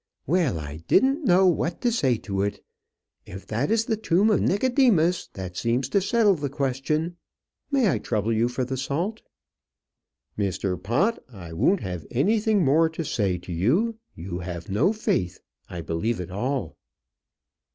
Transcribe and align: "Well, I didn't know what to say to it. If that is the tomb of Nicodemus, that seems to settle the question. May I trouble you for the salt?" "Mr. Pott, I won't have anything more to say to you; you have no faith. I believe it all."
"Well, 0.25 0.57
I 0.57 0.77
didn't 0.77 1.25
know 1.25 1.45
what 1.45 1.79
to 1.81 1.91
say 1.91 2.17
to 2.25 2.41
it. 2.41 2.65
If 3.27 3.45
that 3.45 3.69
is 3.69 3.85
the 3.85 3.95
tomb 3.95 4.31
of 4.31 4.41
Nicodemus, 4.41 5.27
that 5.33 5.55
seems 5.55 5.89
to 5.89 6.01
settle 6.01 6.33
the 6.33 6.49
question. 6.49 7.17
May 7.69 7.87
I 7.87 7.99
trouble 7.99 8.33
you 8.33 8.47
for 8.49 8.65
the 8.65 8.77
salt?" 8.77 9.21
"Mr. 10.39 10.81
Pott, 10.81 11.23
I 11.31 11.53
won't 11.53 11.81
have 11.81 12.07
anything 12.09 12.65
more 12.65 12.89
to 12.89 13.05
say 13.05 13.37
to 13.37 13.53
you; 13.53 13.99
you 14.15 14.39
have 14.39 14.71
no 14.71 14.91
faith. 14.91 15.39
I 15.69 15.81
believe 15.81 16.19
it 16.19 16.31
all." 16.31 16.77